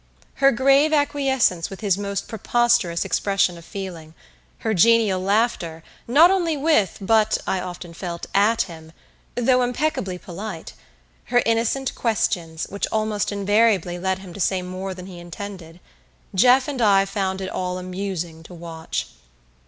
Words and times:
Her 0.41 0.51
grave 0.51 0.93
acquiescence 0.93 1.69
with 1.69 1.81
his 1.81 1.95
most 1.95 2.27
preposterous 2.27 3.05
expression 3.05 3.55
of 3.55 3.63
feeling; 3.63 4.15
her 4.65 4.73
genial 4.73 5.21
laughter, 5.21 5.83
not 6.07 6.31
only 6.31 6.57
with, 6.57 6.97
but, 6.99 7.37
I 7.45 7.59
often 7.59 7.93
felt, 7.93 8.25
at 8.33 8.63
him 8.63 8.93
though 9.35 9.61
impeccably 9.61 10.17
polite; 10.17 10.73
her 11.25 11.43
innocent 11.45 11.93
questions, 11.93 12.63
which 12.67 12.87
almost 12.91 13.31
invariably 13.31 13.99
led 13.99 14.17
him 14.17 14.33
to 14.33 14.39
say 14.39 14.63
more 14.63 14.95
than 14.95 15.05
he 15.05 15.19
intended 15.19 15.79
Jeff 16.33 16.67
and 16.67 16.81
I 16.81 17.05
found 17.05 17.39
it 17.39 17.49
all 17.51 17.77
amusing 17.77 18.41
to 18.41 18.55
watch. 18.55 19.07